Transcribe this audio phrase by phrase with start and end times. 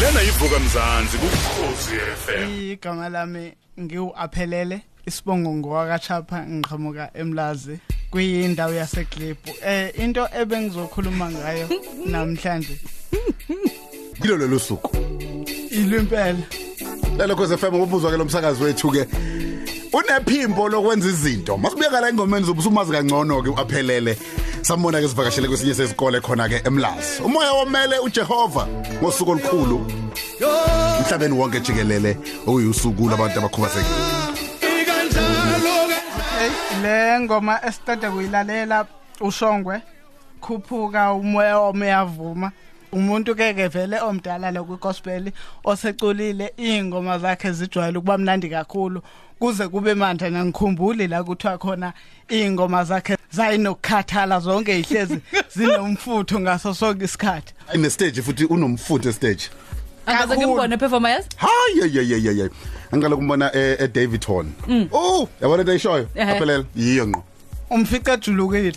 [0.00, 7.78] lena ivuka mzansi kukhosi FM igama lami ngiwu-aphelele isibongo ngowakachapha ngiqhamuka emlazi
[8.10, 11.68] kuyindawo yaseglebhu eh into ebengizokhuluma ngayo
[12.06, 12.80] namhlanje.
[14.22, 14.96] Kilo lelo suku.
[15.70, 16.38] Ilwimpela.
[17.18, 19.06] Lelo khosi FM ubuzwa ke lo msakazi wethu ke
[19.92, 21.56] unephimbo lokwenza izinto.
[21.58, 24.18] Masibuya la engomeni zobusumazi kangcono ke uaphelele.
[24.66, 27.22] Sambona ke sivakashele kwesinye sesikole khona ke emlazi.
[27.24, 28.66] Umoya womele uJehova
[29.02, 29.86] ngosuku olukhulu.
[30.98, 33.96] Emhlabeni wonke jikelele okuyusuku labantu abakhubazekile.
[36.82, 38.86] Le ngoma esitade kuyilalela
[39.20, 39.82] ushongwe
[40.40, 42.52] khuphuka umoya omeyavuma
[42.92, 45.32] umuntu ke ke vele omdala lo kwigospel
[45.64, 49.02] oseculile ingoma zakhe zijwayele ukuba mnandi kakhulu.
[49.38, 51.92] Kuze kube manje ngikhumbuli la kuthiwa khona
[52.28, 55.18] ingoma zakhe zayinokukhathala zonke ihlezi
[55.56, 57.54] zinomfutho ngaso sonke isikhathi.
[57.74, 59.50] Ine stage futhi unomfutho stage.
[60.06, 60.46] Angaze Kakhulu.
[60.46, 62.50] ngimbone performance hayi ye ye ye ye
[62.92, 64.52] angicela kumbona eh eh, David Horn.
[64.92, 66.06] Oh yabona into ayishoyo?
[66.14, 66.30] Ehhe.
[66.32, 67.22] aphelele yiyo ngqo.
[67.70, 68.68] Umfica ejulukile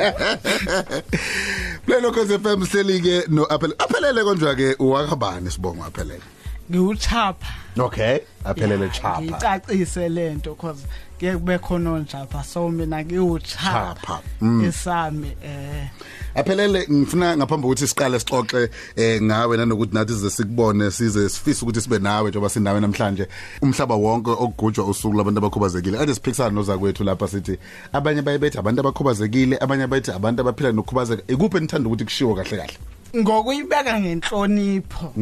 [1.85, 6.23] Plelo Khosi FM sihleli ke no aphelele aphelele konjwa ke uwakabani sibongo aphelele
[6.69, 7.53] ngiwuchapha.
[7.77, 10.85] Okay aphelele chapa ngicacise lento cause
[11.19, 13.95] kuye kube khona onjapha so mina ngiwuchapha.
[13.95, 14.65] Chapha, mm.
[14.65, 15.87] esami eh
[16.35, 21.81] aphelele ngifuna ngaphambi kokuthi siqale sixoxe eh ngawe nanokuthi nathi size sikubone size sifisa ukuthi
[21.81, 23.27] sibe nawe njengoba sinawe namhlanje.
[23.61, 25.99] Umhlaba wonke okugujwa usuku labantu abakhubazekile.
[25.99, 27.57] Ade siphikisana noza kwethu lapha sithi
[27.93, 31.23] abanye bayebethi abantu abakhubazekile abanye bayethi abantu abaphila nokukhubazeka.
[31.27, 32.77] Ikuphi enithanda ukuthi kushiwo kahle kahle?
[33.15, 35.13] ngokuyibeka ngenhlonipho.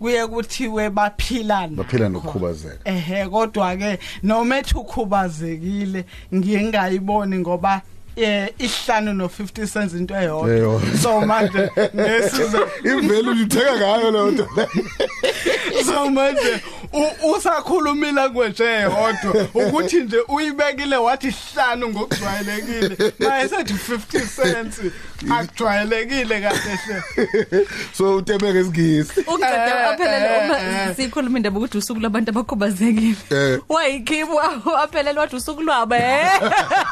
[0.00, 7.82] Kuye kuthiwe baphilana baphila nokukhubazeka ehe kodwa ke noma ethi ukhubazekile ngingayiboni ngoba
[8.16, 10.50] eh ihlanu no 50 cents into eyodwa.
[10.50, 10.98] Eyodwa.
[11.02, 14.48] so manje ngesize imvelo utheka ngayo leyo nto.
[15.84, 16.62] So manje
[16.92, 24.80] u- usakhulumila kwenje yodwa ukuthi nje uyibekile wathi hlanu ngokujwayelekile mayesethi 50 cents
[25.30, 27.66] akujwayelekile kahle hle
[27.98, 30.96] so utemeke isingisi Uqede Eh, aphelele eh, uma eh.
[30.96, 33.14] sikhuluma indaba ukuthi usuku labantu abakhubazekile.
[33.30, 33.60] Eh.
[33.68, 36.40] Wayikhipha aphelele wathi usuku lwabo eh.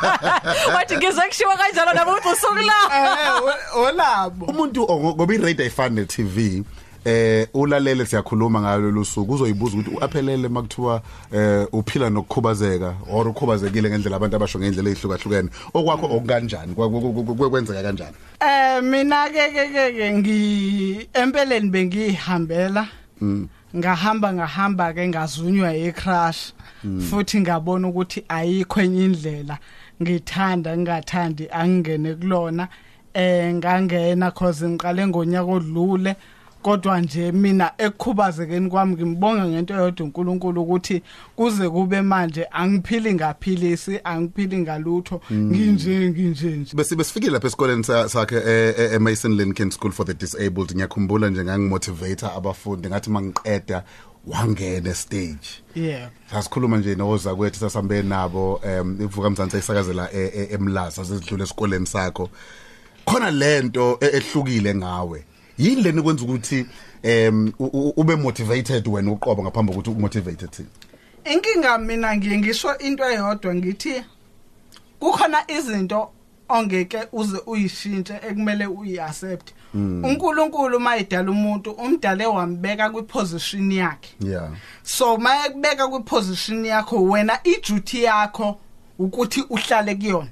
[0.75, 2.95] Wathi ngizwe kushiwa kanjalo nabo ukuthi usuku lwabo.
[2.95, 3.43] eh
[3.75, 6.63] o- olabo umuntu ongo- ngoba i-radio ayifani ne-TV
[7.05, 14.17] eh ulalele siyakhuluma ngalo losuku uzoyibuza ukuthi uaphelele makuthiwa eh uphila nokukhubazeka or ukhubazekile ngendlela
[14.17, 18.17] abantu abasho ngendlela ezihlukahlukene okwakho okunganjani Kwa- ku- ku- ku- kwenzeka kanjani?
[18.41, 22.89] Eh mina ke ke ke ke ngi empeleni bengihambela
[23.77, 26.53] ngahamba ngahamba ke ngazunywa ecrash
[27.11, 29.59] futhi ngabona ukuthi ayikho enye indlela.
[30.03, 32.69] Ngithanda ngingathandi angene kulona.
[33.15, 36.15] Eh ngangena cause ngiqale ngonyaka odlule
[36.63, 41.03] kodwa nje mina ekukhubazekeni kwami ngimbonga ngento eyodwa uNkulunkulu ukuthi
[41.37, 45.21] kuze kube manje angiphili ngaphilisi angiphili ngalutho.
[45.33, 46.77] Nginje nginje nje.
[46.77, 50.73] Bese besifikile lapha esikoleni sa- sakhe eh, eh, eMason Lincoln School for the Disabled.
[50.75, 53.85] Ngiyakhumbula nje ngangimotivator abafundi ngathi mangiqeda
[54.27, 55.49] wangena stage.
[55.75, 56.11] Yeah.
[56.31, 61.87] Sasikhuluma nje noza kwethu sasambe nabo em ivuka mzansi ayisakazela e- e- emlaza sezidlule esikoleni
[61.87, 62.29] sakho.
[63.05, 65.25] Khona lento e- ehlukile ngawe.
[65.59, 66.67] Yini leni kwenza ukuthi
[67.03, 70.69] em u- u- ube motivated wena uqobo ngaphambi kokuthi umotivated thina?
[71.25, 74.05] Inkinga mina ngiye ngisho into eyodwa ngithi
[75.01, 76.11] kukhona izinto
[76.49, 79.53] ongeke uze uyishintshe ekumele uyiaccept.
[79.75, 84.11] uNkulunkulu mayidala umuntu umdale wambeka kwiposition yakhe.
[84.21, 84.49] Yeah.
[84.83, 88.59] So mayekubeka kwiposition yakho wena iduty yakho
[88.99, 90.29] ukuthi uhlale kuyona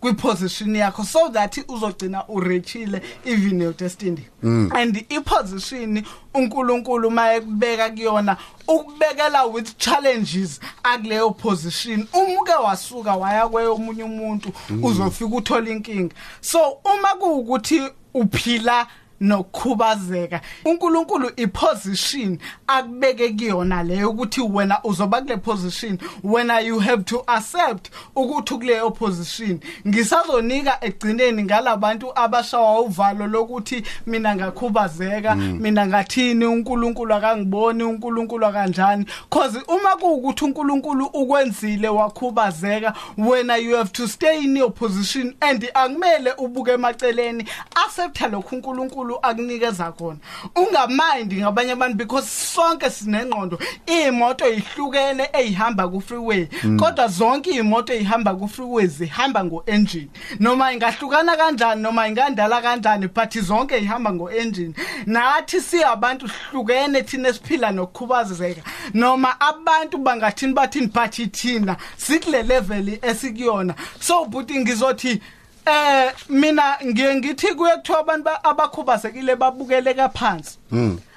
[0.00, 4.26] kwiposition yakho so that uzogcina urechile even your destiny.
[4.42, 6.02] And iposition
[6.34, 8.36] uNkulunkulu mayekubeka kuyona
[8.68, 12.06] ukubekela with challenges akuleyo position.
[12.12, 14.52] Umuke wasuka waya kweyomunye umuntu
[14.82, 16.14] uzofika uthola inkinga.
[16.40, 17.82] So uma kuukuthi
[18.14, 18.86] uphila
[19.24, 27.24] nokukhubazeka uNkulunkulu iposition akubeke kuyona leyo ukuthi wena uzoba kule position wena you have to
[27.26, 29.60] accept ukuthi kuleyo position.
[29.88, 39.06] Ngisazonika egcineni ngalabantu abashawa uvalo lokuthi mina ngakhubazeka mina ngathini uNkulunkulu akangiboni uNkulunkulu akanjani.
[39.30, 45.70] Cause uma kuukuthi uNkulunkulu ukwenzile wakhubazeka wena you have to stay in your position and
[45.74, 47.48] akumele ubuke emaceleni.
[47.86, 50.18] Accepta lokhu uNkulunkulu uNkulunkulu akunikeza khona.
[50.54, 53.58] Ungamind ngabanye abantu because sonke sinengqondo.
[53.86, 56.46] Imoto ihlukene ehamba ku freeway
[56.78, 60.08] kodwa zonke imoto ehamba ku freeway zihamba ngo engine
[60.40, 64.74] noma ingahlukana kanjani noma ingandala kanjani but zonke ihamba ngo engine
[65.06, 68.62] nathi siyabantu hlukene thina esiphila nokukhubazeka.
[68.94, 73.74] Noma abantu bangathini bathini but thina sikule level esikuyona.
[74.00, 75.20] So buti ngizothi
[75.66, 80.58] eh mina ngiye ngithi kuye kuthiwa abantu ba- abakhubazekile babukeleka phansi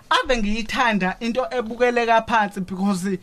[0.10, 3.18] ave ngiyithanda into ebukeleka phansi because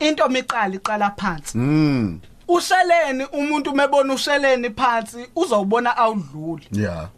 [0.00, 2.20] into miqala iqala phansi Mm.
[2.48, 7.08] usheleni umuntu mebona usheleni phansi uzawubona awudluli Yeah.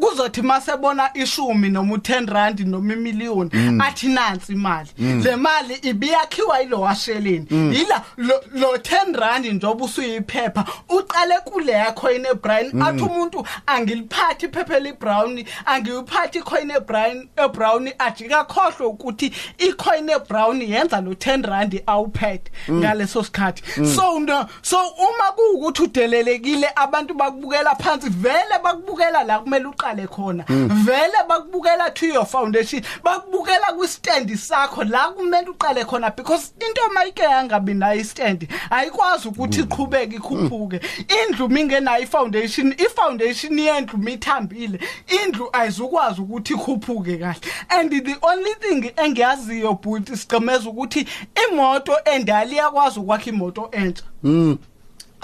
[0.00, 3.50] Kuzothi masebona ishumi noma u10 rand noma imiliyoni
[3.80, 4.88] athi nansi imali.
[4.98, 12.26] Le mali ibiyakhiwa yilo washeleni yila lo lo 10 rand njoba usuyiphepha uqale kule yakhoin
[12.26, 20.62] eBrown athi umuntu angiliphathi iphepha librown angiyiphathi icoin eBrown eBrown ajika khohlwe ukuthi icoin eBrown
[20.62, 23.62] yenza lo 10 rand awuphethe ngaleso sikhathi.
[23.94, 30.44] So no so uma kuukuthi udelelekile abantu bakubukela phansi vele bakubukela la kumele uqale khona.
[30.46, 37.22] Vele bakubukela to your foundation bakubukela kwistand sakho la kumele uqale khona because into mayike
[37.22, 40.80] yangabi nayo istand ayikwazi ukuthi iqhubeke ikhuphuke.
[41.08, 44.80] Indlu mingenayo ifoundation ifoundation yendlu mithambile
[45.24, 47.40] indlu ayizukwazi ukuthi ikhuphuke kahle.
[47.70, 51.06] And the only thing engiyaziyo but sigcemeza ukuthi
[51.48, 54.04] imoto endala iyakwazi ukwakha imoto entsha.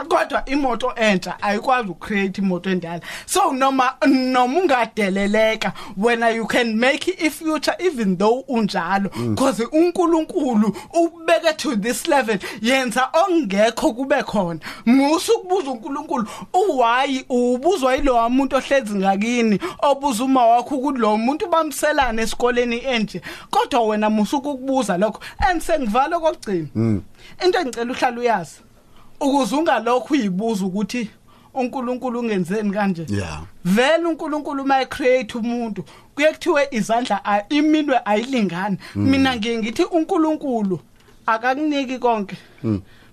[0.05, 3.01] Kodwa imoto entsha ayikwazi ucreate imoto endala.
[3.27, 10.77] So noma noma ungadeleleka wena you can make i future even though unjalo because uNkulunkulu
[10.95, 14.61] ubeke to this level yenza ongekho kube khona.
[14.87, 21.47] Musu kubuza uNkulunkulu uwhy ubuzwa yilo umuntu ohlezi ngakini obuza uma wakho ukuthi lo muntu
[21.47, 23.23] bamselana esikoleni enje?
[23.51, 26.69] Kodwa wena musu ukukubuza lokho and sengivala kokugcina
[27.45, 28.61] into engicela uhlala uyazi
[29.21, 31.11] ukuze ungalokho uyibuza ukuthi
[31.55, 33.07] uNkulunkulu ungenzeni kanje.
[33.09, 33.43] Yeah.
[33.65, 35.85] vele uNkulunkulu uma create umuntu
[36.15, 38.79] kuye kuthiwe izandla iminwe ayilingani.
[38.95, 40.81] Mina ngiye ngithi uNkulunkulu
[41.27, 42.37] akakuniki konke.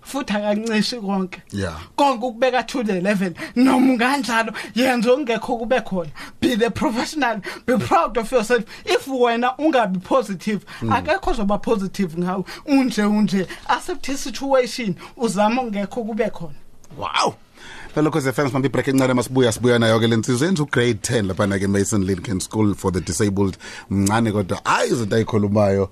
[0.05, 1.41] Futhi akancishi konke.
[1.51, 1.79] Yeah.
[1.97, 6.11] konke ukubeka to the level noma kanjalo yenza ongekho kube khona.
[6.39, 8.63] Be the professional be proud of yourself.
[8.85, 12.45] If wena ungabi positive akekho ozoba positive ngawe.
[12.65, 16.55] Unje unje accept the situation uzama ongekho kube khona.
[16.97, 17.35] Wow.
[17.95, 21.47] Phela cause FM manje break encane masibuya sibuya nayo ke lensizwe enzu grade 10 lapha
[21.47, 23.57] na ke Mason Lincoln School for the Disabled.
[23.89, 24.61] Mncane kodwa.
[24.63, 25.89] Hayi izinto ayikhulumayo.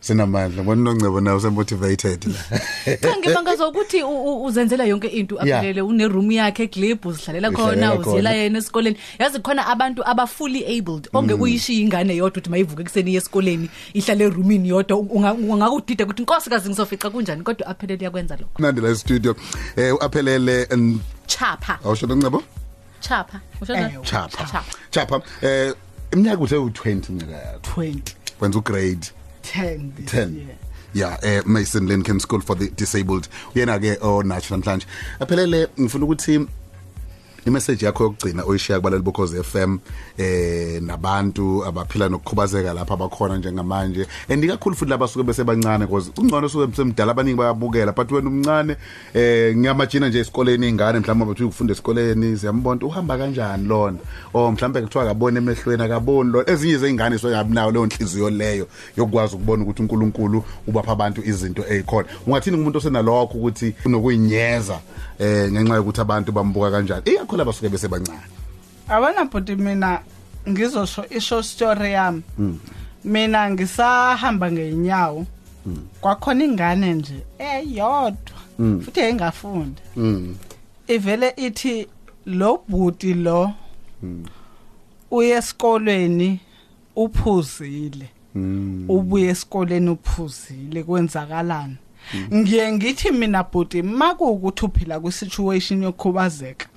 [0.00, 2.58] Sinamandla ngibona nongcebo nawe semotivated la.
[2.96, 5.58] cha ngibangaza ukuthi u- u- uzenzela yonke into Yeah.
[5.60, 8.42] aphelele une room yakhe eglib uzidlalela khona Uzidlalela uziyela khona.
[8.42, 8.96] yena esikoleni.
[9.18, 14.24] Yazi khona abantu aba fully abled onge uyishiya ingane yodwa ukuthi mayivuke kuseni esikoleni ihlale
[14.24, 17.42] eroomini yodwa unga- ungakudida ukuthi inkosikazi ngizofica kunjani?
[17.42, 18.62] Kodwa aphelele yakwenza lokho.
[18.62, 19.36] Nandi la studio
[19.76, 21.78] eh uaphelele and chapha.
[21.84, 22.42] awusho ngcebo
[23.00, 23.40] chapha.
[23.60, 24.04] Usho Eh, njani?
[24.04, 24.44] chapha.
[24.44, 24.64] Chapha.
[24.90, 25.20] Chapha.
[25.42, 25.74] Eh
[26.12, 29.10] iminyaka uthe u20 minyaka yakho 20 wenza ugrade.
[29.52, 30.56] 10 this 10 year.
[30.94, 33.28] yeah eh Mason Lincoln School for the Disabled.
[33.54, 34.86] Uyena ke o Nacho namhlanje
[35.20, 36.46] aphelele ngifuna ukuthi
[37.48, 39.78] imessage yakho yokugcina oyishiya kubalali bokhoze FM
[40.18, 44.06] eh nabantu abaphila nokukhubazeka lapha abakhona njengamanje.
[44.28, 48.76] And ikakhulu futhi labasuke besebancane because ungcono suke semdala abaningi bayabukela but wena umncane
[49.14, 53.98] eh ngiyamajina nje esikoleni ingane mhlawumbe bathi ukufunda esikoleni siyambona uhamba kanjani lona?
[54.34, 59.34] O mhlawumbe kuthiwa akabone emehlweni akaboni lo ezinye zeingane soyabi nayo leyo nhliziyo leyo yokwazi
[59.34, 64.80] ukubona ukuthi uNkulunkulu ubapha abantu izinto ezikhona ungathini umuntu osenalokho ukuthi unokuyinyeza
[65.18, 67.02] eh ngenxa yokuthi abantu bambuka kanjani?
[67.38, 68.20] Ikakhulu abasuke besebancane
[68.88, 70.02] abana bhuti mina
[70.48, 72.22] ngizosho isho story yami.
[73.04, 75.26] Mina ngisahamba ngeenyawo
[76.00, 80.36] kwakhona ingane nje eyodwa futhi engafunda mm.
[80.88, 81.86] Ivele ithi
[82.26, 83.52] lo bhuti lo
[85.10, 86.40] uye esikolweni
[86.96, 88.08] uphuzile.
[88.88, 91.76] Ubuye esikoleni uphuzile kwenzakalani?
[92.34, 96.68] Ngiye ngithi mina bhuti makuukuthi uphila kwisituation yokukhubazeka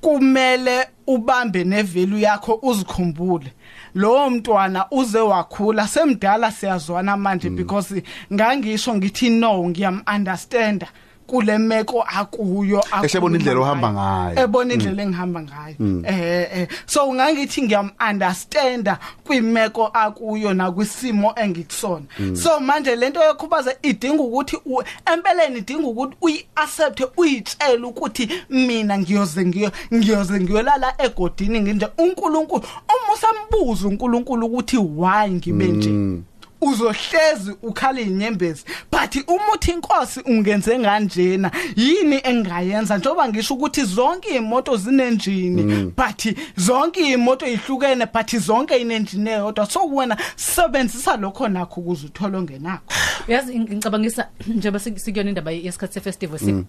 [0.00, 3.52] kumele ubambe nevalue yakho uzikhumbule.
[3.94, 8.02] Lowo mntwana uze wakhula semdala siyazwana manje because
[8.32, 10.84] ngangisho ngithi no ngiyam understand
[11.28, 14.44] kule meko akuyo Eshebona indlela akhuluma ohamba ngayo.
[14.44, 15.76] ebona indlela engihamba ngayo.
[16.04, 22.04] Eh eh so ungangithi ngiyam understanda kwimeko akuyo nakwisimo engikusona
[22.34, 24.82] so manje lento yokhubaza idinga ukuthi u-
[25.12, 31.86] empeleni idinga ukuthi uyiaccept uyitshela ukuthi mina ngiyoze ngiyo ngiyoze ngiyolala egodini nginje.
[31.98, 36.22] uNkulunkulu uma usambuza uNkulunkulu ukuthi why ngibe nje
[36.60, 38.64] uzohlezi ukhala inyembezi.
[38.98, 46.34] But uma uthi inkosi ungenze kanjena yini engayenza njoba ngisho ukuthi zonke imoto zinenjini but
[46.56, 49.66] zonke imoto ihlukene but zonke inenjini eyodwa.
[49.66, 52.82] So wena sebenzisa lokho nakho ukuze uthole ongenakho.
[53.28, 56.64] Yazi ngi- ngicabangisa njengoba sik- sikuyona indaba yesikhathi sefestival si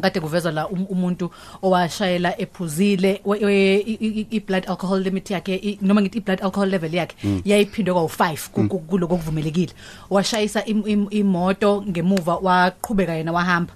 [0.00, 1.30] kade kuvezwa la um- umuntu
[1.62, 6.68] owashayela ephuzile we- we- i- i- i-blood alcohol limit yakhe i- noma ngithi i-blood alcohol
[6.68, 9.72] level yakhe yayiphindwe kwawu-5 ku- ku- kuloko okuvumelekile
[10.10, 13.72] washayisa im- im- imoto ngemuva waqhubeka yena wahamba.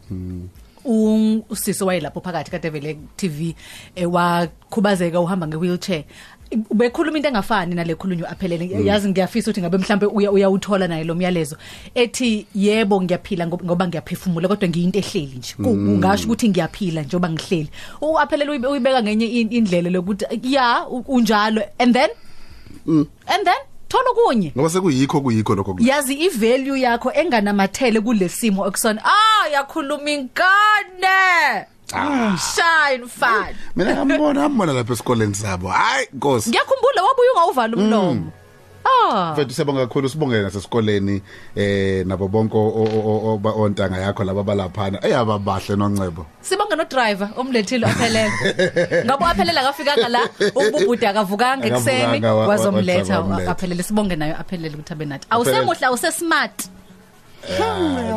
[0.84, 3.54] Un- usisi wayelapho phakathi kade vele TV
[3.94, 6.04] eh, wakhubazeka uhamba nge-wheelchair.
[6.74, 8.84] Bekhuluma into engafani nale khulunywa aphelele.
[8.84, 11.56] Yazi ngiyafisa ukuthi ngabe mhlambe uya uyawuthola naye lo myalezo.
[11.94, 15.54] Ethi yebo ngiyaphila ngob- ngoba ngiyaphefumula kodwa ngiyinto ehleli nje.
[15.56, 17.70] Ku- ungasho ukuthi ngiyaphila njengoba ngihleli.
[18.00, 21.62] Uaphelele uyibe- uyibeka ngenye in- indlela lokuthi ya u- unjalo.
[21.78, 22.10] And then?
[22.86, 23.60] And then?
[23.88, 31.66] Thola kunye ngoba sekuyikho kuyikho lokho yazi ivalue yakho enganamathele kulesimo ekusona ah yakhuluma inkane
[31.94, 35.68] Mm, shine fun mina ngambona ngambona lapha esikoleni sabo.
[35.68, 36.50] Hayi nkosi.
[36.50, 38.32] Ngiyakhumbula wabuya ungawuvala umlomo.
[38.84, 39.32] Ah.
[39.32, 41.22] Mfethu siyabonga kakhulu sibongele nasesikoleni
[41.56, 46.76] eh nabo bonke o- o- o- oba- ontanga yakho laba balaphana eyaba bahle noncebo sibonge
[46.76, 48.32] no driver omlethile aphelele
[49.06, 50.20] ngabo aphelele akafikanga la
[50.54, 53.50] ububhuda akavukanga ekseni Akavukanga, wa- wazomletha wa- wamletha.
[53.52, 55.26] aphelele sibonge nayo aphelele ukuthi abe nathi.
[55.30, 56.66] Awusemuhle awusesmart.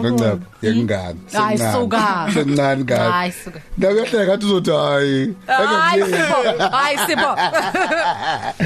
[0.01, 2.27] Noncebo yengane Hayi, suka.
[2.33, 3.59] sekuncane ngane Hayi, suka.
[3.77, 6.39] ndakuyahleka ngathi uzothi hayi hayi sibo
[6.71, 7.29] hayi sibo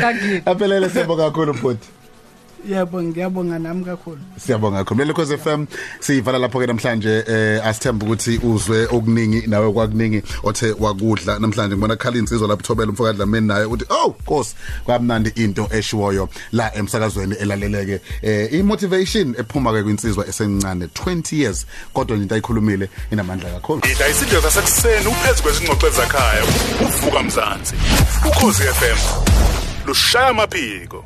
[0.02, 1.88] kangini aphelele siyabonga kakhulu bhuti
[2.68, 4.20] yebo ngiyabonga nami kakhulu.
[4.38, 5.00] Siyabonga kakhulu.
[5.00, 5.66] Lelo Khosi FM
[6.00, 11.40] siyivala lapho ke namhlanje eh asithemba ukuthi uzwe okuningi nawe kwakuningi othe wakudla.
[11.40, 16.30] Namhlanje ngibona Khalini sizwe lapho thobela umfokadla Dlamini naye uthi oh Nkosi kwamnandi into eshiwoyo
[16.52, 18.02] la emsakazweni elaleleke.
[18.22, 23.82] Eh i motivation ephuma ke kwinsizwa esencane 20 years kodwa into ayikhulumile inamandla kakhulu.
[23.92, 26.44] Ida isidlo sasekuseni uphezu kwezingxoxo zakhaya
[26.82, 27.76] uvuka mzansi.
[28.28, 28.98] Ukhosi FM
[29.88, 31.06] lushaya amaphiko.